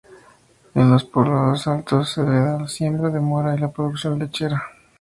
En 0.73 0.89
los 0.89 1.03
poblados 1.03 1.67
altos 1.67 2.13
se 2.13 2.23
da 2.23 2.57
la 2.59 2.67
siembra 2.67 3.11
de 3.11 3.19
mora 3.19 3.53
y 3.55 3.59
la 3.59 3.71
producción 3.71 4.17
lechera. 4.17 4.63